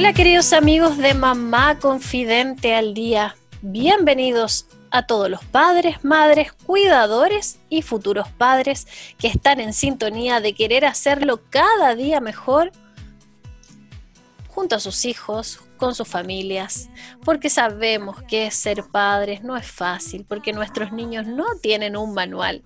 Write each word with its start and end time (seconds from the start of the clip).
Hola 0.00 0.14
queridos 0.14 0.54
amigos 0.54 0.96
de 0.96 1.12
Mamá 1.12 1.78
Confidente 1.78 2.74
al 2.74 2.94
Día. 2.94 3.36
Bienvenidos 3.60 4.66
a 4.90 5.04
todos 5.04 5.28
los 5.28 5.44
padres, 5.44 6.02
madres, 6.02 6.54
cuidadores 6.54 7.58
y 7.68 7.82
futuros 7.82 8.26
padres 8.30 8.88
que 9.18 9.26
están 9.26 9.60
en 9.60 9.74
sintonía 9.74 10.40
de 10.40 10.54
querer 10.54 10.86
hacerlo 10.86 11.42
cada 11.50 11.94
día 11.96 12.18
mejor 12.22 12.72
junto 14.48 14.74
a 14.74 14.80
sus 14.80 15.04
hijos, 15.04 15.60
con 15.80 15.94
sus 15.94 16.06
familias, 16.06 16.90
porque 17.24 17.48
sabemos 17.48 18.22
que 18.24 18.50
ser 18.50 18.84
padres 18.84 19.42
no 19.42 19.56
es 19.56 19.66
fácil, 19.66 20.24
porque 20.28 20.52
nuestros 20.52 20.92
niños 20.92 21.26
no 21.26 21.46
tienen 21.60 21.96
un 21.96 22.12
manual. 22.12 22.62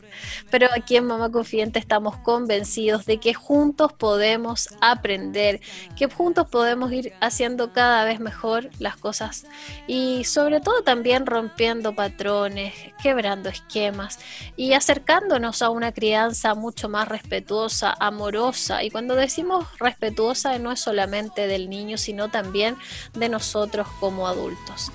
Pero 0.50 0.66
aquí 0.74 0.96
en 0.96 1.06
Mamá 1.06 1.30
Confidente 1.30 1.78
estamos 1.78 2.16
convencidos 2.18 3.06
de 3.06 3.18
que 3.18 3.32
juntos 3.32 3.92
podemos 3.92 4.68
aprender, 4.80 5.60
que 5.96 6.09
juntos 6.09 6.48
podemos 6.48 6.92
ir 6.92 7.12
haciendo 7.20 7.73
cada 7.73 8.04
vez 8.04 8.18
mejor 8.18 8.68
las 8.80 8.96
cosas 8.96 9.46
y 9.87 10.24
sobre 10.24 10.60
todo 10.60 10.82
también 10.82 11.24
rompiendo 11.24 11.95
patrones, 11.95 12.74
quebrando 13.01 13.49
esquemas 13.49 14.18
y 14.56 14.73
acercándonos 14.73 15.62
a 15.62 15.71
una 15.71 15.93
crianza 15.93 16.54
mucho 16.54 16.88
más 16.88 17.06
respetuosa, 17.06 17.95
amorosa. 18.01 18.82
Y 18.82 18.90
cuando 18.90 19.15
decimos 19.15 19.66
respetuosa 19.78 20.59
no 20.59 20.73
es 20.73 20.80
solamente 20.80 21.46
del 21.46 21.71
niño, 21.71 21.96
sino 21.96 22.28
también 22.28 22.76
de 23.13 23.29
nosotros 23.29 23.87
como 24.01 24.27
adultos. 24.27 24.91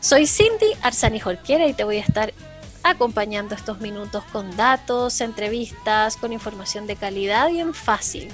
Soy 0.00 0.26
Cindy 0.26 0.72
Arzani 0.82 1.20
Jorquera 1.20 1.66
y 1.66 1.74
te 1.74 1.84
voy 1.84 1.96
a 1.96 2.02
estar 2.02 2.32
acompañando 2.82 3.54
estos 3.54 3.80
minutos 3.80 4.22
con 4.30 4.56
datos, 4.56 5.20
entrevistas, 5.20 6.16
con 6.16 6.32
información 6.32 6.86
de 6.86 6.94
calidad 6.94 7.48
y 7.48 7.58
en 7.60 7.74
fácil 7.74 8.28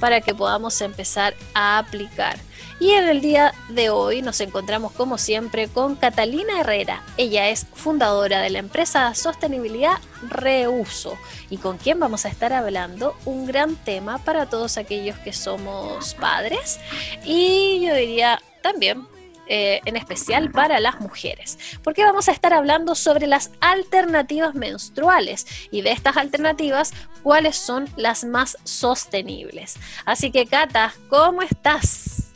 para 0.00 0.20
que 0.20 0.34
podamos 0.34 0.80
empezar 0.80 1.34
a 1.54 1.78
aplicar. 1.78 2.38
Y 2.80 2.92
en 2.92 3.08
el 3.08 3.20
día 3.20 3.52
de 3.70 3.90
hoy 3.90 4.22
nos 4.22 4.40
encontramos 4.40 4.92
como 4.92 5.18
siempre 5.18 5.68
con 5.68 5.96
Catalina 5.96 6.60
Herrera. 6.60 7.02
Ella 7.16 7.48
es 7.48 7.66
fundadora 7.74 8.40
de 8.40 8.50
la 8.50 8.60
empresa 8.60 9.14
sostenibilidad 9.14 9.98
Reuso 10.28 11.18
y 11.50 11.58
con 11.58 11.76
quien 11.76 11.98
vamos 11.98 12.24
a 12.24 12.28
estar 12.28 12.52
hablando 12.52 13.16
un 13.24 13.46
gran 13.46 13.76
tema 13.76 14.18
para 14.18 14.46
todos 14.46 14.78
aquellos 14.78 15.18
que 15.18 15.32
somos 15.32 16.14
padres 16.14 16.78
y 17.24 17.84
yo 17.84 17.94
diría 17.94 18.40
también 18.62 19.06
eh, 19.50 19.80
en 19.86 19.96
especial 19.96 20.50
para 20.50 20.78
las 20.78 21.00
mujeres, 21.00 21.58
porque 21.82 22.04
vamos 22.04 22.28
a 22.28 22.32
estar 22.32 22.52
hablando 22.52 22.94
sobre 22.94 23.26
las 23.26 23.50
alternativas 23.62 24.54
menstruales 24.54 25.46
y 25.70 25.80
de 25.80 25.92
estas 25.92 26.18
alternativas, 26.18 26.92
cuáles 27.22 27.56
son 27.56 27.88
las 27.96 28.24
más 28.24 28.58
sostenibles. 28.64 29.78
Así 30.04 30.30
que, 30.30 30.44
Cata, 30.44 30.92
¿cómo 31.08 31.40
estás? 31.40 32.30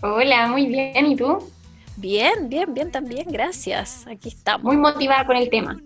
Hola, 0.00 0.46
muy 0.46 0.64
bien, 0.64 1.12
¿y 1.12 1.16
tú? 1.16 1.46
Bien, 1.96 2.48
bien, 2.48 2.72
bien 2.72 2.90
también, 2.90 3.26
gracias. 3.30 4.06
Aquí 4.06 4.30
estamos. 4.30 4.64
Muy 4.64 4.78
motivada 4.78 5.26
con 5.26 5.36
el 5.36 5.50
tema. 5.50 5.78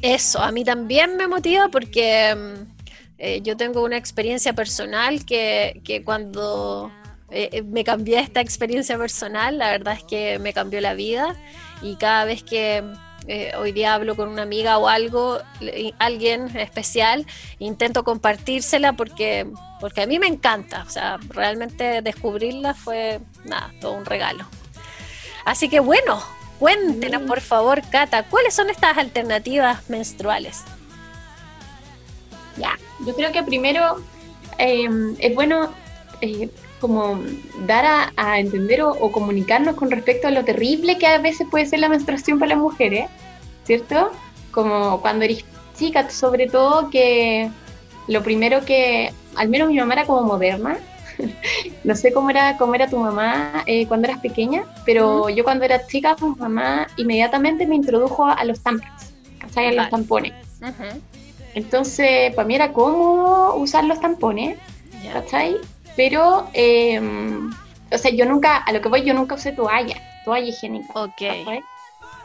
Eso, 0.00 0.40
a 0.40 0.52
mí 0.52 0.64
también 0.64 1.18
me 1.18 1.28
motiva 1.28 1.68
porque 1.68 2.34
mm, 2.34 2.72
eh, 3.18 3.40
yo 3.42 3.58
tengo 3.58 3.84
una 3.84 3.98
experiencia 3.98 4.54
personal 4.54 5.26
que, 5.26 5.82
que 5.84 6.02
cuando 6.02 6.90
eh, 7.30 7.48
eh, 7.52 7.62
me 7.62 7.82
cambié 7.82 8.20
esta 8.20 8.40
experiencia 8.40 8.96
personal, 8.96 9.58
la 9.58 9.70
verdad 9.70 9.94
es 9.94 10.04
que 10.04 10.38
me 10.38 10.52
cambió 10.52 10.80
la 10.80 10.94
vida 10.94 11.34
y 11.82 11.96
cada 11.96 12.24
vez 12.24 12.44
que 12.44 12.84
eh, 13.26 13.52
hoy 13.58 13.72
día 13.72 13.94
hablo 13.94 14.14
con 14.14 14.28
una 14.28 14.42
amiga 14.42 14.78
o 14.78 14.86
algo, 14.86 15.40
alguien 15.98 16.56
especial, 16.56 17.26
intento 17.58 18.04
compartírsela 18.04 18.92
porque, 18.92 19.48
porque 19.80 20.02
a 20.02 20.06
mí 20.06 20.20
me 20.20 20.28
encanta, 20.28 20.84
o 20.86 20.90
sea, 20.90 21.18
realmente 21.30 22.00
descubrirla 22.00 22.74
fue, 22.74 23.18
nada, 23.44 23.72
todo 23.80 23.94
un 23.94 24.04
regalo. 24.04 24.46
Así 25.44 25.68
que 25.68 25.80
bueno, 25.80 26.22
cuéntenos 26.60 27.22
por 27.22 27.40
favor, 27.40 27.82
Cata, 27.90 28.22
¿cuáles 28.22 28.54
son 28.54 28.70
estas 28.70 28.96
alternativas 28.98 29.90
menstruales? 29.90 30.62
Ya, 32.56 32.78
yo 33.04 33.14
creo 33.16 33.32
que 33.32 33.42
primero 33.42 34.00
es 34.58 35.34
bueno 35.34 35.74
como 36.80 37.20
dar 37.66 38.10
a, 38.16 38.38
entender 38.38 38.82
o, 38.82 39.10
comunicarnos 39.10 39.76
con 39.76 39.90
respecto 39.90 40.28
a 40.28 40.30
lo 40.30 40.44
terrible 40.44 40.98
que 40.98 41.06
a 41.06 41.18
veces 41.18 41.46
puede 41.50 41.66
ser 41.66 41.80
la 41.80 41.88
menstruación 41.88 42.38
para 42.38 42.50
las 42.50 42.58
mujeres, 42.58 43.08
¿cierto? 43.64 44.10
Como 44.50 45.00
cuando 45.00 45.24
eres 45.24 45.44
chica, 45.78 46.08
sobre 46.10 46.48
todo, 46.48 46.90
que 46.90 47.50
lo 48.08 48.22
primero 48.22 48.64
que, 48.64 49.12
al 49.34 49.48
menos 49.48 49.68
mi 49.68 49.78
mamá 49.78 49.94
era 49.94 50.06
como 50.06 50.22
moderna, 50.22 50.78
no 51.84 51.94
sé 51.94 52.12
cómo 52.12 52.30
era, 52.30 52.56
cómo 52.58 52.74
era 52.74 52.88
tu 52.88 52.98
mamá 52.98 53.64
eh, 53.66 53.86
cuando 53.86 54.08
eras 54.08 54.20
pequeña, 54.20 54.64
pero 54.84 55.28
yo 55.28 55.44
cuando 55.44 55.64
era 55.64 55.86
chica, 55.86 56.16
mi 56.20 56.34
mamá 56.36 56.86
inmediatamente 56.96 57.66
me 57.66 57.74
introdujo 57.74 58.26
a, 58.26 58.44
los 58.44 58.60
tampons, 58.60 59.14
¿cachai? 59.38 59.68
A 59.68 59.72
los 59.72 59.90
tampones. 59.90 60.32
Entonces, 61.54 62.34
para 62.34 62.46
mí 62.46 62.54
era 62.54 62.72
cómo 62.72 63.54
usar 63.54 63.84
los 63.84 63.98
tampones, 64.00 64.58
¿cachai? 65.12 65.56
Pero, 65.96 66.48
em, 66.52 67.50
o 67.90 67.98
sea, 67.98 68.10
yo 68.10 68.26
nunca, 68.26 68.58
a 68.58 68.72
lo 68.72 68.80
que 68.80 68.88
voy, 68.88 69.04
yo 69.04 69.14
nunca 69.14 69.34
usé 69.34 69.52
toalla, 69.52 69.96
toalla 70.24 70.46
higiénica. 70.46 70.92
Ok. 70.94 71.22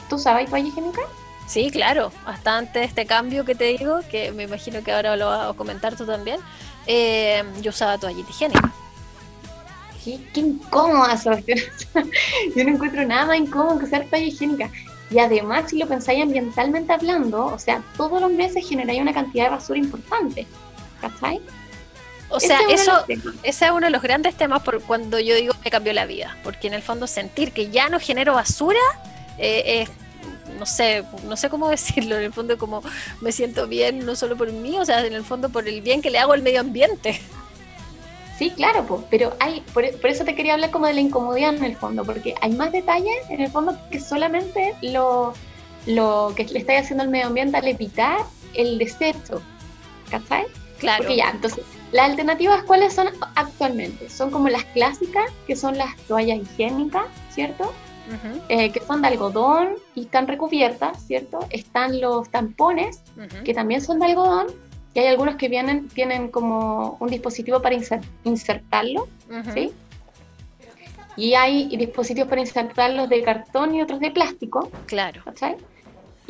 ¿Tú 0.10 0.20
sabes 0.20 0.50
toalla 0.50 0.68
higiénica? 0.68 1.02
Sí, 1.48 1.70
claro, 1.72 2.12
hasta 2.26 2.58
antes 2.58 2.74
de 2.74 2.84
este 2.84 3.06
cambio 3.06 3.46
que 3.46 3.56
te 3.56 3.66
digo, 3.66 4.00
que 4.10 4.32
me 4.32 4.44
imagino 4.44 4.84
que 4.84 4.92
ahora 4.92 5.16
lo 5.16 5.28
vas 5.28 5.50
a 5.50 5.54
comentar 5.54 5.96
tú 5.96 6.06
también, 6.06 6.40
em, 6.86 7.62
yo 7.62 7.70
usaba 7.70 7.98
toallita 7.98 8.30
higiénica. 8.30 8.72
¿Qué, 10.04 10.20
qué 10.34 10.40
incómoda, 10.40 11.16
yo 12.56 12.64
no 12.64 12.72
encuentro 12.72 13.06
nada 13.06 13.26
más 13.26 13.38
incómodo 13.38 13.80
que 13.80 13.86
usar 13.86 14.06
toalla 14.06 14.26
higiénica. 14.26 14.72
Y 15.12 15.20
además, 15.20 15.70
si 15.70 15.78
lo 15.78 15.88
pensáis 15.88 16.24
ambientalmente 16.24 16.94
hablando, 16.94 17.48
o 17.48 17.60
sea, 17.60 17.84
todos 17.98 18.22
los 18.22 18.32
meses 18.32 18.68
generáis 18.68 19.02
una 19.02 19.14
cantidad 19.14 19.46
de 19.46 19.50
basura 19.52 19.78
importante. 19.78 20.48
¿Cachai? 21.02 21.42
O 22.32 22.40
sea, 22.40 22.60
eso, 22.70 23.06
ese 23.44 23.66
es 23.66 23.72
uno 23.72 23.88
de 23.88 23.90
los 23.90 24.02
grandes 24.02 24.36
temas 24.36 24.64
por 24.64 24.82
cuando 24.82 25.20
yo 25.20 25.36
digo 25.36 25.54
me 25.64 25.70
cambió 25.70 25.94
la 25.94 26.06
vida, 26.06 26.38
porque 26.44 26.68
en 26.68 26.74
el 26.74 26.82
fondo 26.82 27.08
sentir 27.08 27.52
que 27.52 27.70
ya 27.70 27.90
no 27.90 28.00
genero 28.00 28.34
basura 28.34 28.80
eh, 29.38 29.82
es 29.82 29.90
no 30.58 30.66
sé, 30.66 31.04
no 31.28 31.36
sé 31.36 31.50
cómo 31.50 31.70
decirlo, 31.70 32.18
en 32.18 32.24
el 32.24 32.34
fondo 32.34 32.58
como 32.58 32.84
me 33.20 33.32
siento 33.32 33.68
bien 33.68 34.06
no 34.06 34.16
solo 34.16 34.38
por 34.38 34.52
mí, 34.52 34.78
o 34.78 34.86
sea, 34.86 35.06
en 35.06 35.14
el 35.14 35.24
fondo 35.24 35.50
por 35.50 35.68
el 35.68 35.82
bien 35.82 36.02
que 36.02 36.10
le 36.10 36.20
hago 36.20 36.34
al 36.34 36.42
medio 36.42 36.60
ambiente. 36.60 37.20
Sí, 38.38 38.50
claro, 38.50 38.86
pues, 38.88 39.02
pero 39.12 39.36
hay, 39.40 39.62
por, 39.74 39.86
eso 39.86 40.26
te 40.26 40.34
quería 40.34 40.56
hablar 40.56 40.72
como 40.72 40.88
de 40.88 40.94
la 40.94 41.02
incomodidad 41.02 41.54
en 41.54 41.64
el 41.64 41.76
fondo, 41.76 42.04
porque 42.04 42.34
hay 42.42 42.52
más 42.54 42.72
detalles 42.72 43.30
en 43.30 43.40
el 43.40 43.52
fondo 43.52 43.78
que 43.92 44.00
solamente 44.00 44.74
lo, 44.82 45.34
lo 45.86 46.34
que 46.36 46.46
le 46.46 46.60
estáis 46.60 46.82
haciendo 46.82 47.04
al 47.04 47.10
medio 47.10 47.28
ambiente 47.28 47.58
al 47.58 47.68
evitar 47.68 48.18
el 48.56 48.80
desecho, 48.80 49.44
¿cachai? 50.10 50.46
Claro. 50.82 51.04
Porque 51.04 51.16
ya, 51.16 51.30
entonces, 51.30 51.64
las 51.92 52.10
alternativas, 52.10 52.64
¿cuáles 52.64 52.94
son 52.94 53.08
actualmente? 53.36 54.10
Son 54.10 54.32
como 54.32 54.50
las 54.50 54.66
clásicas, 54.66 55.32
que 55.48 55.56
son 55.56 55.78
las 55.78 55.96
toallas 56.08 56.40
higiénicas, 56.40 57.06
¿cierto? 57.30 57.72
Eh, 58.50 58.74
que 58.74 58.82
son 58.82 59.02
de 59.02 59.08
algodón 59.08 59.76
y 59.96 60.02
están 60.02 60.28
recubiertas, 60.28 61.02
¿cierto? 61.06 61.40
Están 61.50 62.02
los 62.02 62.30
tampones, 62.30 63.02
que 63.46 63.54
también 63.54 63.80
son 63.82 64.00
de 64.00 64.08
algodón, 64.08 64.48
y 64.94 65.00
hay 65.00 65.08
algunos 65.08 65.36
que 65.36 65.48
vienen, 65.48 65.88
tienen 65.88 66.30
como 66.30 66.98
un 67.00 67.10
dispositivo 67.10 67.62
para 67.62 67.78
insertarlo, 68.26 69.08
¿sí? 69.54 69.72
Y 71.16 71.36
hay 71.36 71.74
dispositivos 71.78 72.28
para 72.28 72.42
insertarlos 72.42 73.08
de 73.08 73.22
cartón 73.22 73.76
y 73.76 73.82
otros 73.82 74.00
de 74.00 74.12
plástico. 74.12 74.70
Claro. 74.88 75.22
¿cachai? 75.24 75.56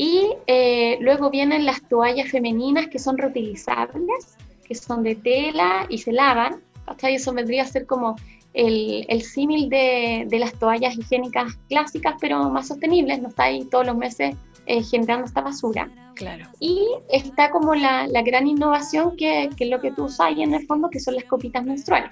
Y 0.01 0.33
eh, 0.48 0.98
luego 1.00 1.30
vienen 1.30 1.63
las 1.63 1.88
toallas 1.88 2.31
femeninas 2.31 2.88
que 2.88 2.98
son 2.98 3.19
reutilizables, 3.19 4.36
que 4.63 4.74
son 4.74 5.03
de 5.03 5.13
tela 5.13 5.86
y 5.89 6.00
se 6.00 6.12
lavan, 6.12 6.59
¿cachai? 6.88 7.13
Eso 7.13 7.31
vendría 7.33 7.62
a 7.62 7.68
ser 7.68 7.86
como 7.86 8.15
el, 8.56 9.06
el 9.09 9.21
símil 9.21 9.69
de, 9.69 10.25
de, 10.27 10.39
las 10.39 10.53
toallas 10.56 10.98
higiénicas 10.98 11.56
clásicas, 11.69 12.15
pero 12.19 12.50
más 12.50 12.69
sostenibles, 12.69 13.21
no 13.21 13.27
está 13.27 13.44
ahí 13.44 13.63
todos 13.65 13.86
los 13.86 13.95
meses 13.95 14.36
eh, 14.65 14.81
generando 14.81 15.27
esta 15.27 15.42
basura. 15.42 15.88
Claro. 16.15 16.47
Y 16.59 16.83
está 17.09 17.51
como 17.51 17.75
la, 17.75 18.07
la 18.07 18.24
gran 18.24 18.47
innovación 18.47 19.15
que, 19.15 19.51
que, 19.56 19.65
es 19.65 19.69
lo 19.69 19.81
que 19.81 19.92
tú 19.92 20.06
usas 20.06 20.21
ahí 20.21 20.42
en 20.42 20.56
el 20.56 20.65
fondo, 20.65 20.89
que 20.89 21.00
son 21.00 21.13
las 21.13 21.25
copitas 21.25 21.63
menstruales, 21.63 22.09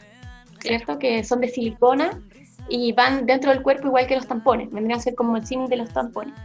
¿cierto? 0.60 1.00
Que 1.00 1.24
son 1.24 1.42
de 1.42 1.48
silicona 1.48 2.22
y 2.70 2.92
van 2.94 3.26
dentro 3.26 3.50
del 3.50 3.64
cuerpo 3.64 3.88
igual 3.88 4.06
que 4.06 4.16
los 4.16 4.28
tampones, 4.28 4.70
vendrían 4.70 5.00
a 5.00 5.02
ser 5.02 5.16
como 5.16 5.36
el 5.38 5.48
símil 5.48 5.68
de 5.70 5.78
los 5.78 5.92
tampones. 5.92 6.36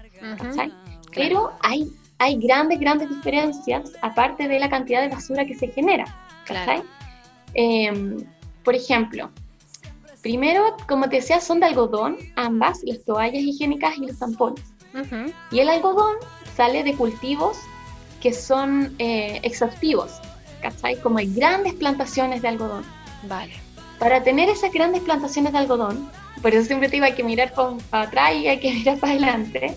Pero 1.15 1.53
hay, 1.61 1.91
hay 2.19 2.37
grandes, 2.37 2.81
grandes 2.81 3.09
diferencias 3.09 3.93
aparte 4.03 4.49
de 4.49 4.59
la 4.59 4.69
cantidad 4.69 5.03
de 5.03 5.09
basura 5.09 5.45
que 5.45 5.55
se 5.55 5.69
genera. 5.69 6.05
Em, 7.55 8.19
por 8.65 8.75
ejemplo, 8.75 9.31
primero, 10.23 10.77
como 10.89 11.09
te 11.09 11.17
decía, 11.17 11.41
son 11.41 11.61
de 11.61 11.67
algodón, 11.67 12.17
ambas, 12.37 12.81
las 12.85 13.03
toallas 13.05 13.43
higiénicas 13.43 13.97
y 13.99 14.07
los 14.07 14.19
tampones. 14.19 14.65
Y 15.51 15.59
el 15.59 15.69
algodón 15.69 16.17
sale 16.57 16.85
de 16.85 16.95
cultivos 16.95 17.59
que 18.21 18.33
son 18.33 18.95
eh, 18.99 19.41
exhaustivos, 19.43 20.13
¿cachai? 20.63 20.99
Como 21.01 21.19
hay 21.19 21.35
grandes 21.35 21.75
plantaciones 21.75 22.43
de 22.43 22.49
algodón. 22.49 22.85
Vale. 23.25 23.53
Para 23.99 24.23
tener 24.23 24.49
esas 24.49 24.73
grandes 24.73 25.03
plantaciones 25.03 25.53
de 25.53 25.59
algodón, 25.59 26.09
por 26.41 26.55
eso 26.55 26.67
siempre 26.67 26.89
te 26.89 26.97
digo, 26.97 27.07
hay 27.07 27.15
que 27.15 27.25
mirar 27.25 27.53
para 27.53 28.05
atrás 28.05 28.35
y 28.35 28.49
hay 28.49 28.61
que 28.61 28.73
mirar 28.75 28.99
para 28.99 29.13
adelante. 29.13 29.77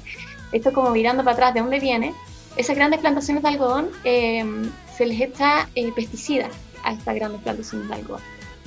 Esto 0.51 0.73
como 0.73 0.91
mirando 0.91 1.23
para 1.23 1.33
atrás 1.35 1.53
de 1.53 1.61
dónde 1.61 1.79
viene. 1.79 2.13
Esas 2.55 2.75
grandes 2.75 2.99
plantaciones 2.99 3.43
de 3.43 3.49
algodón 3.49 3.89
em, 4.03 4.71
se 4.95 5.05
les 5.05 5.21
echa 5.21 5.69
eh, 5.75 5.91
pesticida 5.91 6.49
a 6.83 6.93
estas 6.93 7.15
grandes 7.15 7.41
plantaciones 7.41 7.87
de 7.87 7.93
algodón. 7.93 8.21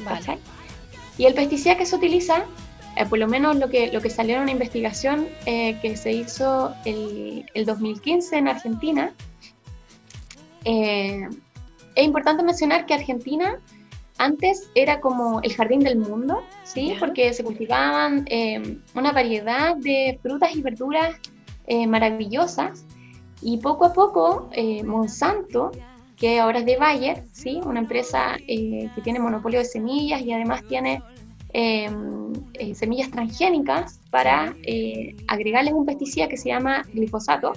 Vale. 0.05 0.38
Y 1.19 1.27
el 1.27 1.35
pesticida 1.35 1.77
que 1.77 1.87
se 1.87 1.97
utiliza, 1.97 2.44
eh, 2.97 3.06
por 3.06 3.19
lo 3.19 3.27
menos 3.27 3.56
lo 3.56 3.69
que, 3.69 3.91
lo 3.93 4.00
que 4.00 4.11
salió 4.11 4.37
en 4.37 4.43
una 4.43 4.53
investigación 4.53 5.29
eh, 5.47 5.79
que 5.82 5.97
se 5.97 6.12
hizo 6.12 6.75
el, 6.85 7.47
el 7.55 7.67
2015 7.67 8.37
en 8.37 8.49
Argentina, 8.49 9.12
es 10.62 12.05
importante 12.05 12.43
mencionar 12.43 12.85
que 12.85 12.93
Argentina 12.93 13.59
antes 14.21 14.71
era 14.75 15.00
como 15.00 15.41
el 15.41 15.55
jardín 15.55 15.81
del 15.81 15.97
mundo, 15.97 16.43
¿sí? 16.62 16.94
Porque 17.00 17.32
se 17.32 17.43
cultivaban 17.43 18.27
eh, 18.29 18.77
una 18.94 19.12
variedad 19.12 19.77
de 19.77 20.19
frutas 20.23 20.55
y 20.55 20.61
verduras 20.61 21.17
eh, 21.70 21.87
maravillosas 21.87 22.84
y 23.40 23.58
poco 23.58 23.87
a 23.87 23.93
poco 23.93 24.50
eh, 24.52 24.82
Monsanto, 24.82 25.70
que 26.17 26.40
ahora 26.40 26.58
es 26.58 26.67
de 26.67 26.76
Bayer, 26.76 27.22
¿sí? 27.32 27.61
Una 27.64 27.81
empresa 27.81 28.37
que 28.46 28.90
tiene 29.02 29.19
monopolio 29.20 29.61
de 29.61 29.64
semillas 29.64 30.20
y 30.20 30.32
además 30.32 30.62
tiene 30.69 31.02
em, 31.55 32.34
semillas 32.75 33.11
transgénicas 33.11 34.00
para 34.11 34.55
agregarles 35.28 35.72
un 35.72 35.87
pesticida 35.87 36.28
que 36.28 36.37
se 36.37 36.50
llama 36.50 36.82
glifosato 36.93 37.52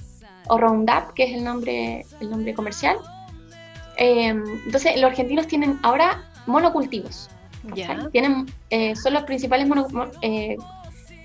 o 0.47 0.57
Roundup, 0.57 1.13
que 1.13 1.23
es 1.23 1.33
el 1.35 1.43
nombre, 1.43 2.05
el 2.21 2.29
nombre 2.29 2.53
comercial. 2.53 2.95
Em, 3.97 4.43
entonces, 4.65 4.95
los 4.95 5.09
argentinos 5.09 5.47
tienen 5.47 5.79
ahora 5.83 6.23
monocultivos. 6.45 7.29
Tienen, 8.11 8.45
eh, 8.69 8.95
son 8.95 9.13
los 9.13 9.23
principales, 9.23 9.69
eh, 10.21 10.57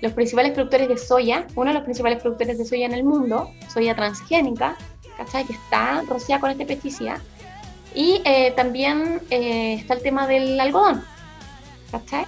los 0.01 0.13
principales 0.13 0.53
productores 0.53 0.87
de 0.87 0.97
soya, 0.97 1.45
uno 1.55 1.69
de 1.69 1.73
los 1.75 1.83
principales 1.83 2.21
productores 2.21 2.57
de 2.57 2.65
soya 2.65 2.85
en 2.85 2.93
el 2.93 3.03
mundo, 3.03 3.51
soya 3.73 3.95
transgénica, 3.95 4.75
¿cachai? 5.17 5.45
que 5.45 5.53
está 5.53 6.03
rociada 6.07 6.41
con 6.41 6.51
este 6.51 6.65
pesticida. 6.65 7.21
Y 7.93 8.21
eh, 8.23 8.53
también 8.55 9.21
está 9.29 9.95
el 9.95 10.01
tema 10.01 10.27
del 10.27 10.59
algodón. 10.59 11.03
¿cachai? 11.91 12.25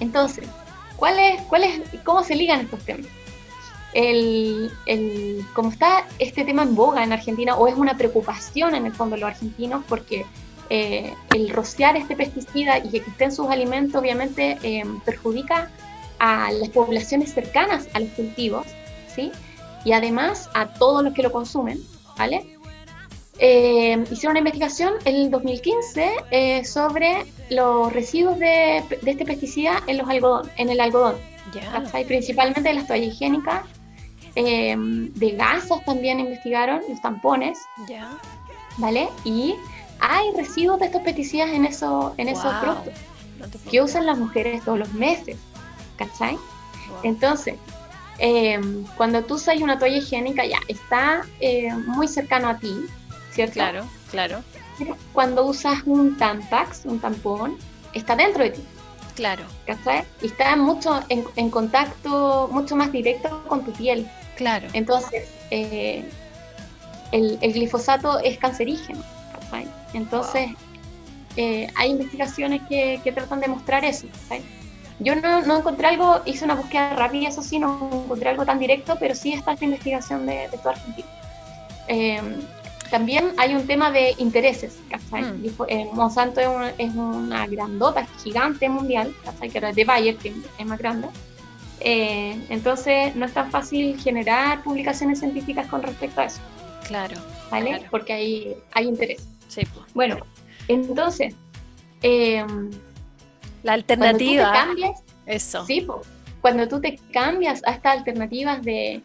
Entonces, 0.00 0.48
¿cuál 0.96 1.18
es, 1.18 1.40
cuál 1.42 1.64
es, 1.64 1.80
¿cómo 2.04 2.22
se 2.22 2.36
ligan 2.36 2.60
estos 2.60 2.84
temas? 2.84 3.06
El, 3.94 4.70
el, 4.86 5.44
como 5.54 5.70
está 5.70 6.06
este 6.18 6.44
tema 6.44 6.62
en 6.62 6.74
boga 6.74 7.02
en 7.02 7.12
Argentina, 7.12 7.56
o 7.56 7.66
es 7.66 7.74
una 7.74 7.96
preocupación 7.96 8.74
en 8.74 8.86
el 8.86 8.92
fondo 8.92 9.16
de 9.16 9.22
los 9.22 9.30
argentinos, 9.30 9.82
porque 9.88 10.26
eh, 10.70 11.14
el 11.34 11.48
rociar 11.50 11.96
este 11.96 12.14
pesticida 12.14 12.78
y 12.78 12.90
que 12.90 12.98
esté 12.98 13.24
en 13.24 13.32
sus 13.32 13.48
alimentos 13.48 14.00
obviamente 14.00 14.58
eh, 14.62 14.84
perjudica 15.04 15.70
a 16.18 16.50
las 16.52 16.68
poblaciones 16.70 17.32
cercanas 17.32 17.88
a 17.94 18.00
los 18.00 18.10
cultivos, 18.10 18.66
¿sí? 19.14 19.32
Y 19.84 19.92
además 19.92 20.50
a 20.54 20.66
todos 20.74 21.02
los 21.04 21.14
que 21.14 21.22
lo 21.22 21.32
consumen, 21.32 21.80
¿vale? 22.16 22.56
Eh, 23.40 24.04
hicieron 24.10 24.32
una 24.32 24.40
investigación 24.40 24.94
en 25.04 25.14
el 25.14 25.30
2015 25.30 26.64
sobre 26.64 27.24
los 27.50 27.92
residuos 27.92 28.38
de, 28.38 28.82
este 29.06 29.24
pesticida 29.24 29.80
en, 29.86 29.98
los 29.98 30.08
algodón, 30.08 30.50
en 30.56 30.70
el 30.70 30.80
algodón, 30.80 31.14
principalmente 32.08 32.62
de 32.62 32.74
las 32.74 32.88
toallas 32.88 33.14
higiénicas, 33.14 33.62
de 34.34 35.34
gasas 35.36 35.84
también 35.84 36.18
investigaron, 36.18 36.80
los 36.88 37.00
tampones, 37.00 37.60
¿vale? 38.78 39.08
Y 39.24 39.54
hay 40.00 40.30
residuos 40.36 40.78
de 40.80 40.86
estos 40.86 41.02
pesticidas 41.02 41.50
en, 41.50 41.64
eso, 41.64 42.14
en 42.18 42.28
esos 42.28 42.52
productos 42.56 42.94
que 43.70 43.80
usan 43.80 44.06
las 44.06 44.18
mujeres 44.18 44.64
todos 44.64 44.78
los 44.78 44.92
meses, 44.94 45.36
¿cachai? 45.98 46.38
Entonces, 47.02 47.56
em, 48.18 48.84
cuando 48.96 49.22
tú 49.24 49.34
usas 49.34 49.60
una 49.60 49.78
toalla 49.78 49.98
higiénica 49.98 50.46
ya 50.46 50.58
está 50.68 51.22
eh, 51.40 51.74
muy 51.86 52.08
cercano 52.08 52.48
a 52.48 52.58
ti, 52.58 52.86
¿cierto? 53.32 53.54
Claro, 53.54 53.84
claro. 54.10 54.42
Cuando 55.12 55.44
usas 55.44 55.82
un 55.84 56.16
Tampax, 56.16 56.82
un 56.84 57.00
tampón, 57.00 57.58
está 57.92 58.16
dentro 58.16 58.44
de 58.44 58.50
ti. 58.50 58.62
Claro. 59.16 59.42
¿Cachai? 59.66 60.04
Y 60.22 60.26
está 60.26 60.54
mucho 60.54 61.02
en, 61.08 61.50
contacto, 61.50 62.48
mucho 62.52 62.76
más 62.76 62.92
directo 62.92 63.44
con 63.48 63.64
tu 63.64 63.72
piel. 63.72 64.08
Claro. 64.36 64.68
Entonces, 64.72 65.28
eh, 65.50 66.08
el, 67.10 67.38
el, 67.42 67.52
glifosato 67.52 68.20
es 68.20 68.38
cancerígeno. 68.38 69.02
Entonces, 69.92 70.50
eh, 71.36 71.68
hay 71.76 71.90
investigaciones 71.90 72.62
que, 72.68 73.00
tratan 73.14 73.40
de 73.40 73.48
mostrar 73.48 73.84
eso. 73.84 74.06
Yo 75.00 75.14
no, 75.14 75.58
encontré 75.58 75.86
algo, 75.86 76.20
hice 76.24 76.44
una 76.44 76.54
búsqueda 76.54 76.94
rápida, 76.94 77.28
eso 77.28 77.42
sí, 77.42 77.58
no 77.58 77.88
encontré 78.04 78.30
algo 78.30 78.44
tan 78.44 78.58
directo, 78.58 78.96
pero 78.98 79.14
sí 79.14 79.32
está 79.32 79.52
esta 79.52 79.64
investigación 79.64 80.26
de, 80.26 80.48
de 80.48 80.58
toda 80.58 80.72
Argentina. 80.72 81.08
Eh, 81.86 82.20
también 82.90 83.32
hay 83.36 83.54
un 83.54 83.66
tema 83.66 83.90
de 83.90 84.14
intereses. 84.18 84.78
Mm. 85.10 85.46
Eh, 85.68 85.88
Monsanto 85.92 86.40
es, 86.78 86.94
una 86.94 87.46
grandota, 87.46 88.06
gigante 88.22 88.68
mundial, 88.68 89.14
que 89.40 89.58
era 89.58 89.72
de 89.72 89.84
Bayer, 89.84 90.16
que 90.16 90.32
es 90.58 90.66
más 90.66 90.78
grande. 90.78 91.08
entonces 91.80 93.14
no 93.14 93.26
es 93.26 93.32
tan 93.34 93.50
fácil 93.50 93.98
generar 94.00 94.62
publicaciones 94.62 95.20
científicas 95.20 95.66
con 95.66 95.82
respecto 95.82 96.20
a 96.20 96.24
eso. 96.24 96.40
Claro. 96.86 97.16
¿Vale? 97.50 97.82
Porque 97.90 98.12
hay, 98.12 98.56
hay 98.72 98.86
interés. 98.86 99.28
Sí, 99.48 99.62
Bueno, 99.94 100.18
entonces, 100.68 101.34
em, 102.02 102.70
la 103.62 103.74
alternativa. 103.74 104.50
Cuando 104.50 104.74
tú 104.74 104.80
te 104.80 104.86
cambias, 104.86 105.04
eso. 105.26 105.64
Sí, 105.66 105.86
cuando 106.40 106.68
tú 106.68 106.80
te 106.80 106.98
cambias 107.12 107.62
a 107.66 107.72
estas 107.72 107.98
alternativas 107.98 108.62
de, 108.62 109.02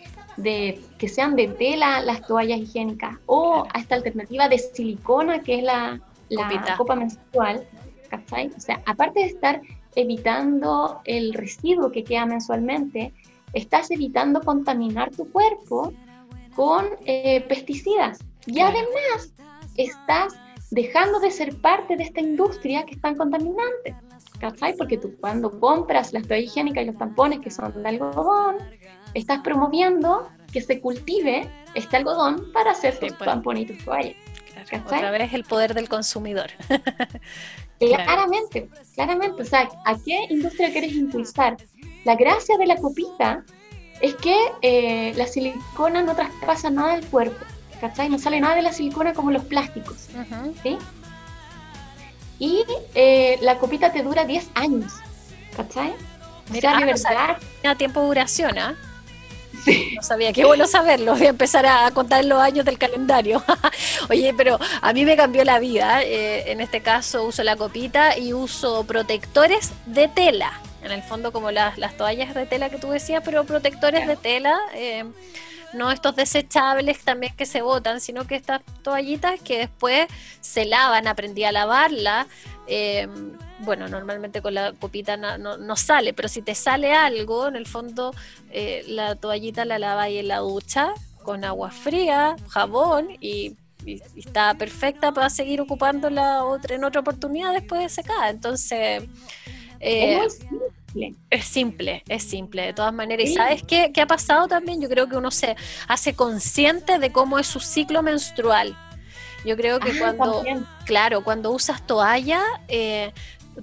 que 0.98 1.08
sean 1.08 1.36
de 1.36 1.48
tela 1.48 2.02
las 2.02 2.26
toallas 2.26 2.60
higiénicas 2.60 3.18
o 3.26 3.66
a 3.74 3.80
esta 3.80 3.96
alternativa 3.96 4.50
de 4.50 4.58
silicona 4.58 5.42
que 5.42 5.60
es 5.60 5.64
la, 5.64 6.02
la 6.30 6.76
copa 6.78 6.96
menstrual, 6.96 7.68
¿cachai? 8.10 8.52
O 8.56 8.60
sea, 8.60 8.82
aparte 8.86 9.22
de 9.22 9.26
estar 9.28 9.62
evitando 9.96 11.02
el 11.06 11.34
residuo 11.34 11.92
que 11.92 12.04
queda 12.04 12.26
mensualmente, 12.26 13.14
estás 13.54 13.92
evitando 13.92 14.42
contaminar 14.42 15.12
tu 15.12 15.30
cuerpo 15.32 15.94
con 16.56 16.86
eh, 17.06 17.42
pesticidas. 17.48 18.20
Y 18.46 18.60
además 18.60 19.34
estás 19.76 20.34
dejando 20.72 21.20
de 21.20 21.32
ser 21.32 21.56
parte 21.62 21.96
de 21.96 22.04
esta 22.04 22.22
industria 22.22 22.86
que 22.86 22.96
es 22.96 23.02
tan 23.02 23.16
contaminante. 23.16 23.96
¿Cachai? 24.44 24.76
Porque 24.76 24.98
tú 24.98 25.16
cuando 25.22 25.58
compras 25.58 26.12
las 26.12 26.28
toallas 26.28 26.48
higiénicas 26.48 26.84
y 26.84 26.88
los 26.88 26.98
tampones 26.98 27.40
que 27.40 27.50
son 27.50 27.82
de 27.82 27.88
algodón, 27.88 28.58
estás 29.14 29.40
promoviendo 29.40 30.30
que 30.52 30.60
se 30.60 30.82
cultive 30.82 31.50
este 31.76 31.96
algodón 31.96 32.52
para 32.52 32.72
hacer 32.72 33.00
tus 33.00 33.14
pues. 33.14 33.30
tampones 33.30 33.64
y 33.64 33.66
tus 33.68 33.86
toallas. 33.86 34.16
otra 34.86 35.12
vez 35.12 35.34
el 35.34 35.46
poder 35.46 35.74
del 35.74 35.88
consumidor. 35.88 36.52
claramente, 37.80 38.70
claramente. 38.96 39.42
O 39.42 39.46
sea, 39.46 39.70
¿a 39.86 39.96
qué 40.04 40.26
industria 40.30 40.74
quieres 40.74 40.94
impulsar? 40.94 41.56
La 42.04 42.18
gracia 42.18 42.58
de 42.58 42.66
la 42.66 42.76
copita 42.76 43.46
es 44.02 44.14
que 44.16 44.36
eh, 44.62 45.14
la 45.16 45.26
silicona 45.26 46.04
no 46.04 46.16
traspasa 46.16 46.70
nada 46.70 46.96
del 46.98 47.06
cuerpo. 47.06 47.46
¿cachai? 47.80 48.10
No 48.10 48.18
sale 48.18 48.40
nada 48.40 48.56
de 48.56 48.62
la 48.62 48.72
silicona 48.72 49.14
como 49.14 49.32
los 49.32 49.44
plásticos, 49.44 50.10
¿sí? 50.64 50.78
Y 52.40 52.64
eh, 52.96 53.38
la 53.42 53.58
copita 53.58 53.92
te 53.92 54.04
dura 54.04 54.26
10 54.26 54.50
años, 54.56 54.94
¿cachai? 55.56 55.94
Mira, 56.52 56.78
de 56.78 56.86
verdad... 56.86 57.38
Tiene 57.62 57.76
tiempo 57.76 58.02
de 58.02 58.08
duración, 58.08 58.58
¿ah? 58.58 58.76
Sí. 59.64 59.94
No 59.96 60.04
sabía, 60.04 60.34
qué 60.34 60.44
bueno 60.44 60.68
saberlo. 60.68 61.16
Voy 61.16 61.26
a 61.26 61.30
empezar 61.30 61.66
a 61.66 61.90
contar 61.92 62.26
los 62.26 62.42
años 62.42 62.66
del 62.66 62.78
calendario. 62.78 63.42
Oye, 64.10 64.34
pero 64.36 64.60
a 64.82 64.94
mí 64.94 65.06
me 65.06 65.16
cambió 65.16 65.44
la 65.46 65.60
vida. 65.60 66.04
Eh, 66.04 66.52
en 66.52 66.60
este 66.60 66.82
caso 66.82 67.24
uso 67.24 67.44
la 67.44 67.56
copita 67.56 68.18
y 68.18 68.34
uso 68.34 68.84
protectores 68.84 69.72
de 69.86 70.10
tela. 70.10 70.60
En 70.84 70.92
el 70.92 71.02
fondo 71.02 71.32
como 71.32 71.50
las, 71.52 71.78
las 71.78 71.96
toallas 71.96 72.34
de 72.34 72.46
tela 72.46 72.70
que 72.70 72.78
tú 72.78 72.90
decías, 72.90 73.22
pero 73.24 73.46
protectores 73.46 74.06
de 74.06 74.18
tela. 74.18 74.60
Eh, 74.74 75.06
no 75.74 75.92
estos 75.92 76.16
desechables 76.16 77.00
también 77.04 77.36
que 77.36 77.46
se 77.46 77.62
botan, 77.62 78.00
sino 78.00 78.26
que 78.26 78.36
estas 78.36 78.62
toallitas 78.84 79.42
que 79.42 79.60
después 79.60 80.08
se 80.42 80.66
lavan, 80.66 81.08
aprendí 81.08 81.44
a 81.44 81.52
lavarla. 81.52 82.28
Eh, 82.68 83.08
bueno, 83.60 83.88
normalmente 83.88 84.42
con 84.42 84.54
la 84.54 84.74
copita 84.74 85.18
no, 85.18 85.76
sale, 85.76 86.14
pero 86.14 86.28
si 86.28 86.42
te 86.42 86.56
sale 86.56 86.94
algo, 86.94 87.48
en 87.48 87.56
el 87.56 87.66
fondo 87.66 88.14
eh, 88.52 88.84
la 88.88 89.16
toallita 89.16 89.66
la 89.66 89.80
lava 89.80 90.04
ahí 90.04 90.18
en 90.18 90.28
la 90.28 90.40
ducha 90.40 90.94
con 91.24 91.44
agua 91.44 91.72
fría, 91.72 92.36
jabón 92.50 93.08
y, 93.20 93.56
está 94.16 94.54
perfecta 94.54 95.12
para 95.12 95.30
seguir 95.30 95.60
ocupándola 95.60 96.46
otra, 96.46 96.76
en 96.76 96.86
otra 96.86 97.02
oportunidad 97.02 97.52
después 97.52 97.82
de 97.82 97.90
secar. 97.90 98.30
Entonces, 98.30 99.04
eh, 99.82 100.22
es 101.30 101.46
simple, 101.46 102.04
es 102.08 102.24
simple, 102.24 102.64
de 102.64 102.74
todas 102.74 102.94
maneras. 102.94 103.30
¿Y 103.30 103.34
sabes 103.34 103.64
qué, 103.64 103.92
qué, 103.94 104.02
ha 104.02 104.08
pasado 104.08 104.48
también? 104.48 104.82
Yo 104.82 104.90
creo 104.90 105.08
que 105.08 105.18
uno 105.18 105.32
se 105.32 105.56
hace 105.88 106.16
consciente 106.16 107.00
de 107.00 107.12
cómo 107.12 107.40
es 107.40 107.48
su 107.48 107.60
ciclo 107.60 108.04
menstrual. 108.04 108.78
Yo 109.46 109.58
creo 109.58 109.80
que 109.80 109.92
ah, 110.04 110.14
cuando, 110.16 110.44
claro, 110.86 111.24
cuando 111.24 111.52
usas 111.52 111.86
toalla, 111.86 112.42
eh, 112.68 113.12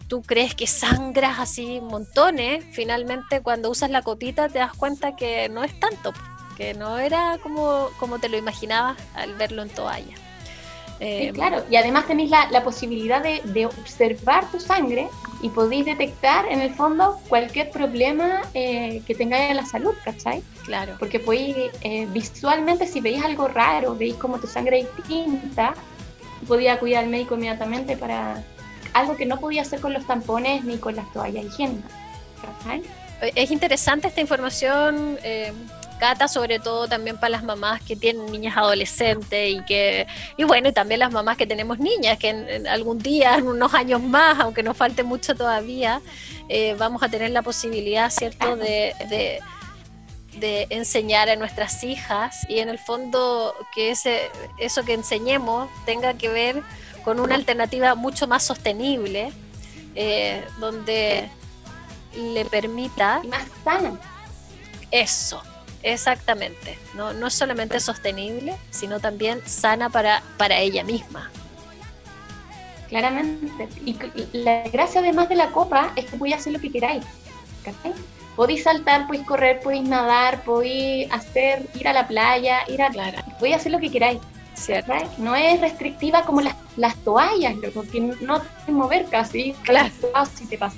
tú 0.09 0.23
crees 0.23 0.55
que 0.55 0.67
sangras 0.67 1.39
así 1.39 1.81
montones, 1.81 2.65
finalmente 2.73 3.41
cuando 3.41 3.71
usas 3.71 3.91
la 3.91 4.03
copita 4.03 4.49
te 4.49 4.59
das 4.59 4.75
cuenta 4.75 5.17
que 5.17 5.49
no 5.49 5.65
es 5.65 5.79
tanto, 5.81 6.13
que 6.57 6.75
no 6.75 6.99
era 6.99 7.39
como, 7.43 7.89
como 7.99 8.19
te 8.19 8.29
lo 8.29 8.37
imaginabas 8.37 8.99
al 9.15 9.35
verlo 9.35 9.63
en 9.63 9.71
toalla. 9.71 10.15
Eh, 11.03 11.31
claro, 11.33 11.65
y 11.71 11.77
además 11.77 12.07
tenéis 12.07 12.31
la, 12.31 12.63
posibilidad 12.63 13.23
de, 13.23 13.67
observar 13.67 14.51
tu 14.51 14.61
sangre 14.61 15.09
y 15.41 15.49
podéis 15.49 15.87
detectar 15.87 16.45
en 16.47 16.61
el 16.61 16.75
fondo 16.75 17.19
cualquier 17.27 17.71
problema 17.71 18.43
eh, 18.53 19.01
que 19.07 19.15
tengáis 19.15 19.51
en 19.51 19.57
la 19.57 19.65
salud, 19.65 19.95
¿cachai? 20.05 20.43
Claro. 20.67 20.97
Porque 20.99 21.19
podéis 21.19 21.57
eh, 21.81 22.07
visualmente, 22.13 22.87
si 22.87 23.01
veis 23.01 23.25
algo 23.25 23.49
raro, 23.49 23.97
veis 23.97 24.15
como 24.17 24.39
tu 24.39 24.47
sangre 24.47 24.81
es 24.81 24.97
distinta, 24.99 25.73
podía 26.47 26.75
acudir 26.75 26.99
al 26.99 27.09
médico 27.09 27.35
inmediatamente 27.35 27.97
para, 27.97 28.45
algo 28.93 29.17
que 29.17 29.25
no 29.25 29.41
podía 29.41 29.63
hacer 29.63 29.81
con 29.81 29.95
los 29.95 30.07
tampones 30.07 30.65
ni 30.65 30.77
con 30.77 30.97
las 30.97 31.11
toallas 31.15 31.47
higiénicas. 31.47 31.91
Es 33.35 33.51
interesante 33.51 34.09
esta 34.09 34.21
información, 34.21 35.19
eh, 36.01 36.15
Cata, 36.15 36.29
sobre 36.29 36.59
todo 36.59 36.89
también 36.89 37.19
para 37.19 37.31
las 37.31 37.45
mamás 37.45 37.83
que 37.83 37.97
tienen 37.97 38.31
niñas 38.33 38.57
adolescentes 38.57 39.51
y 39.51 39.65
que, 39.65 40.07
y 40.37 40.45
bueno, 40.45 40.69
y 40.69 40.73
también 40.73 41.01
las 41.01 41.13
mamás 41.13 41.37
que 41.37 41.47
tenemos 41.47 41.79
niñas, 41.79 42.19
que 42.19 42.31
en, 42.31 42.67
algún 42.67 42.99
día, 42.99 43.37
en 43.37 43.47
unos 43.47 43.75
años 43.75 44.03
más, 44.03 44.39
aunque 44.41 44.63
nos 44.63 44.77
falte 44.77 45.03
mucho 45.03 45.35
todavía, 45.35 46.01
eh, 46.49 46.75
vamos 46.79 47.03
a 47.03 47.09
tener 47.09 47.31
la 47.31 47.43
posibilidad, 47.43 48.11
¿cierto?, 48.11 48.57
de, 48.57 48.95
de 49.09 49.41
de 50.39 50.69
enseñar 50.71 51.29
a 51.29 51.37
nuestras 51.37 51.83
hijas 51.83 52.47
y 52.49 52.61
en 52.61 52.69
el 52.69 52.79
fondo 52.79 53.53
que 53.75 53.91
ese, 53.91 54.31
eso 54.59 54.85
que 54.85 54.95
enseñemos 54.95 55.69
tenga 55.87 56.15
que 56.15 56.29
ver 56.29 56.63
con 57.05 57.19
una 57.21 57.35
alternativa 57.35 57.95
mucho 57.95 58.29
más 58.29 58.43
sostenible, 58.43 59.33
eh, 59.95 60.45
donde 60.59 61.29
le 62.17 62.45
permita... 62.45 63.23
más 63.25 63.45
sana. 63.65 63.99
Eso, 64.91 65.43
exactamente. 65.83 66.79
No, 66.95 67.13
no 67.13 67.27
es 67.27 67.35
solamente 67.35 67.81
sostenible, 67.81 68.57
sino 68.71 69.01
también 69.01 69.41
sana 69.47 69.91
para, 69.91 70.23
para 70.37 70.59
ella 70.59 70.85
misma. 70.85 71.31
Claramente. 72.89 73.69
Y, 73.85 73.97
la 74.33 74.63
gracia 74.69 75.01
además 75.01 75.29
de 75.29 75.37
la 75.37 75.51
copa 75.53 75.93
es 75.97 76.07
que 76.07 76.17
podéis 76.17 76.37
hacer 76.37 76.53
lo 76.53 76.61
que 76.61 76.71
queráis. 76.71 77.05
Podéis 78.35 78.65
saltar, 78.65 79.07
podéis 79.07 79.27
correr, 79.27 79.61
podéis 79.61 79.89
nadar, 79.89 80.43
podéis 80.43 81.11
hacer, 81.13 81.69
ir 81.75 81.87
a 81.89 81.93
la 81.93 82.09
playa, 82.09 82.61
ir 82.69 82.83
a... 82.83 82.91
Claro. 82.91 83.19
Podéis 83.39 83.57
hacer 83.57 83.73
lo 83.73 83.79
que 83.79 83.91
queráis. 83.91 84.19
No 85.19 85.37
es 85.37 85.61
restrictiva 85.61 86.23
como 86.25 86.41
las, 86.41 86.55
las 86.77 86.97
toallas, 86.97 87.55
porque 87.73 88.01
no 88.01 88.41
te 88.41 88.73
mover 88.73 89.07
casi. 89.07 89.55
Claro. 89.63 89.91
Si 90.35 90.47
te 90.47 90.59
pasa. 90.59 90.77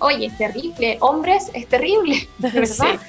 Oye, 0.00 0.26
es 0.26 0.38
terrible. 0.38 0.98
Hombres, 1.00 1.50
es 1.54 1.68
terrible. 1.68 2.28
¿Verdad? 2.38 3.00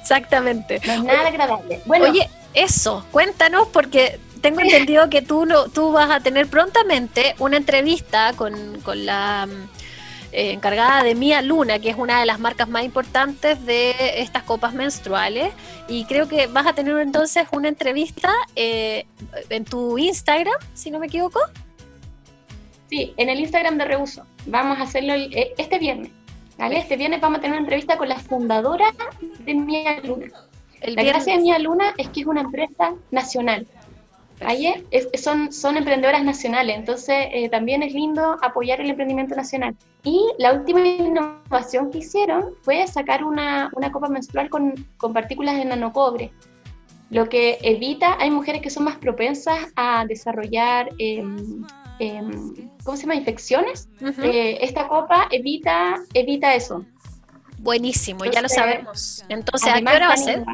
Exactamente. 0.00 0.80
No 0.86 0.92
es 0.92 1.02
nada 1.04 1.28
agradable. 1.28 1.80
Bueno, 1.86 2.06
Oye, 2.06 2.28
eso, 2.54 3.04
cuéntanos 3.10 3.68
porque 3.68 4.18
tengo 4.40 4.60
entendido 4.60 5.08
que 5.10 5.22
tú, 5.22 5.46
no, 5.46 5.68
tú 5.68 5.92
vas 5.92 6.10
a 6.10 6.20
tener 6.20 6.46
prontamente 6.46 7.34
una 7.38 7.56
entrevista 7.56 8.32
con, 8.34 8.80
con 8.82 9.04
la 9.06 9.48
eh, 10.32 10.52
encargada 10.52 11.02
de 11.02 11.14
Mía 11.14 11.42
Luna, 11.42 11.78
que 11.78 11.90
es 11.90 11.96
una 11.96 12.20
de 12.20 12.26
las 12.26 12.38
marcas 12.38 12.68
más 12.68 12.84
importantes 12.84 13.64
de 13.64 13.94
estas 14.20 14.42
copas 14.42 14.74
menstruales. 14.74 15.52
Y 15.88 16.04
creo 16.04 16.28
que 16.28 16.46
vas 16.46 16.66
a 16.66 16.74
tener 16.74 16.96
entonces 16.98 17.46
una 17.52 17.68
entrevista 17.68 18.32
eh, 18.54 19.06
en 19.48 19.64
tu 19.64 19.98
Instagram, 19.98 20.56
si 20.74 20.90
no 20.90 20.98
me 20.98 21.06
equivoco. 21.06 21.40
Sí, 22.90 23.14
en 23.16 23.28
el 23.28 23.40
Instagram 23.40 23.78
de 23.78 23.84
Reuso. 23.84 24.26
Vamos 24.46 24.78
a 24.78 24.82
hacerlo 24.82 25.14
eh, 25.14 25.54
este 25.58 25.78
viernes. 25.78 26.10
¿Vale? 26.58 26.78
Este 26.78 26.96
viernes 26.96 27.20
vamos 27.20 27.38
a 27.38 27.40
tener 27.40 27.56
una 27.56 27.64
entrevista 27.64 27.96
con 27.96 28.08
la 28.08 28.18
fundadora 28.18 28.86
de 29.40 29.54
Mía 29.54 30.00
Luna. 30.02 30.26
la 30.82 31.02
gracia 31.02 31.36
de 31.36 31.42
Mía 31.42 31.58
Luna 31.58 31.94
es 31.96 32.08
que 32.10 32.20
es 32.20 32.26
una 32.26 32.42
empresa 32.42 32.94
nacional. 33.10 33.66
Ahí 34.40 34.86
son, 35.14 35.50
son 35.50 35.78
emprendedoras 35.78 36.22
nacionales, 36.22 36.76
entonces 36.76 37.28
eh, 37.32 37.48
también 37.48 37.82
es 37.82 37.94
lindo 37.94 38.36
apoyar 38.42 38.80
el 38.82 38.90
emprendimiento 38.90 39.34
nacional. 39.34 39.74
Y 40.04 40.20
la 40.38 40.52
última 40.52 40.80
innovación 40.80 41.90
que 41.90 41.98
hicieron 41.98 42.52
fue 42.60 42.86
sacar 42.86 43.24
una, 43.24 43.70
una 43.74 43.90
copa 43.90 44.08
menstrual 44.08 44.50
con, 44.50 44.74
con, 44.98 45.14
partículas 45.14 45.56
de 45.56 45.64
nanocobre, 45.64 46.32
lo 47.10 47.28
que 47.28 47.58
evita, 47.62 48.16
hay 48.18 48.30
mujeres 48.30 48.60
que 48.60 48.70
son 48.70 48.84
más 48.84 48.96
propensas 48.96 49.72
a 49.76 50.04
desarrollar, 50.06 50.90
em, 50.98 51.64
em, 51.98 52.70
¿cómo 52.84 52.96
se 52.96 53.02
llama?, 53.02 53.14
infecciones. 53.14 53.88
Eh, 54.22 54.58
esta 54.60 54.88
copa 54.88 55.28
evita, 55.30 55.96
evita 56.14 56.54
eso. 56.54 56.84
Buenísimo, 57.58 58.24
ya 58.24 58.42
lo 58.42 58.48
sabemos. 58.48 59.24
Entonces, 59.28 59.72
¿a 59.72 59.80
qué 59.80 59.96
hora 59.96 60.08
va 60.08 60.14
a 60.14 60.18
ser? 60.18 60.44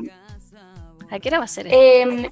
¿A 1.10 1.18
qué 1.18 1.28
hora 1.28 1.38
va 1.38 1.44
a 1.44 1.48
ser? 1.48 1.68
Eh, 1.70 2.30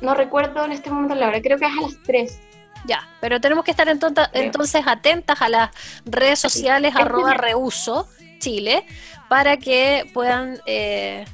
no 0.00 0.14
recuerdo 0.14 0.64
en 0.64 0.72
este 0.72 0.90
momento 0.90 1.14
la 1.14 1.28
hora, 1.28 1.42
creo 1.42 1.58
que 1.58 1.66
es 1.66 1.72
a 1.72 1.80
las 1.80 2.02
3. 2.04 2.40
Ya, 2.86 3.08
pero 3.20 3.40
tenemos 3.40 3.64
que 3.64 3.70
estar 3.70 3.88
entonces 3.88 4.82
atentas 4.86 5.40
a 5.40 5.48
las 5.48 5.70
redes 6.04 6.38
sociales 6.38 6.96
arroba 6.96 7.34
reuso 7.34 8.08
Chile 8.38 8.84
para 9.28 9.56
que 9.56 10.10
puedan 10.12 10.58
eh, 10.66 11.24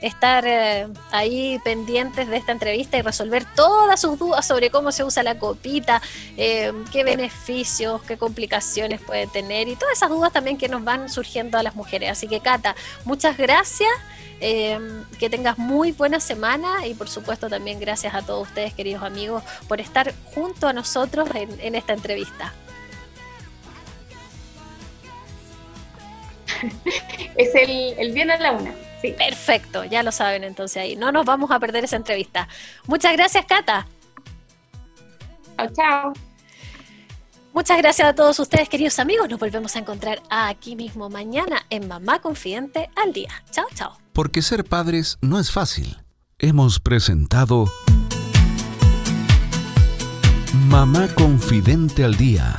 estar 0.00 0.44
eh, 0.46 0.88
ahí 1.10 1.58
pendientes 1.64 2.28
de 2.28 2.36
esta 2.36 2.52
entrevista 2.52 2.98
y 2.98 3.02
resolver 3.02 3.44
todas 3.54 4.00
sus 4.00 4.18
dudas 4.18 4.46
sobre 4.46 4.70
cómo 4.70 4.92
se 4.92 5.04
usa 5.04 5.22
la 5.22 5.38
copita, 5.38 6.02
eh, 6.36 6.72
qué 6.92 7.04
beneficios, 7.04 8.02
qué 8.02 8.16
complicaciones 8.16 9.00
puede 9.00 9.26
tener 9.26 9.68
y 9.68 9.76
todas 9.76 9.96
esas 9.96 10.10
dudas 10.10 10.32
también 10.32 10.58
que 10.58 10.68
nos 10.68 10.84
van 10.84 11.08
surgiendo 11.08 11.58
a 11.58 11.62
las 11.62 11.74
mujeres. 11.74 12.10
Así 12.10 12.28
que 12.28 12.40
Cata, 12.40 12.76
muchas 13.04 13.36
gracias. 13.36 13.90
Em, 14.38 15.06
que 15.18 15.30
tengas 15.30 15.56
muy 15.56 15.92
buena 15.92 16.20
semana 16.20 16.86
y 16.86 16.92
por 16.92 17.08
supuesto 17.08 17.48
también 17.48 17.80
gracias 17.80 18.14
a 18.14 18.20
todos 18.20 18.48
ustedes, 18.48 18.74
queridos 18.74 19.02
amigos, 19.02 19.42
por 19.66 19.80
estar 19.80 20.12
junto 20.34 20.68
a 20.68 20.74
nosotros 20.74 21.26
en, 21.34 21.74
esta 21.74 21.94
entrevista. 21.94 22.52
es 27.36 27.54
el, 27.54 27.94
el 27.98 28.12
viernes 28.12 28.40
a 28.40 28.42
la 28.42 28.52
una. 28.52 28.85
Sí. 29.00 29.14
Perfecto, 29.16 29.84
ya 29.84 30.02
lo 30.02 30.12
saben 30.12 30.44
entonces 30.44 30.78
ahí. 30.78 30.96
No 30.96 31.12
nos 31.12 31.24
vamos 31.26 31.50
a 31.50 31.58
perder 31.58 31.84
esa 31.84 31.96
entrevista. 31.96 32.48
Muchas 32.86 33.12
gracias, 33.12 33.44
Cata. 33.44 33.86
Chao, 35.56 35.68
chao. 35.74 36.12
Muchas 37.52 37.78
gracias 37.78 38.06
a 38.06 38.14
todos 38.14 38.38
ustedes, 38.38 38.68
queridos 38.68 38.98
amigos. 38.98 39.30
Nos 39.30 39.40
volvemos 39.40 39.76
a 39.76 39.78
encontrar 39.78 40.22
aquí 40.28 40.76
mismo 40.76 41.08
mañana 41.08 41.64
en 41.70 41.88
Mamá 41.88 42.20
Confidente 42.20 42.90
al 42.96 43.14
Día. 43.14 43.30
Chao, 43.50 43.66
chao. 43.74 43.96
Porque 44.12 44.42
ser 44.42 44.64
padres 44.64 45.16
no 45.22 45.38
es 45.38 45.50
fácil. 45.50 45.96
Hemos 46.38 46.80
presentado 46.80 47.64
Mamá 50.68 51.08
Confidente 51.14 52.04
al 52.04 52.16
Día. 52.16 52.58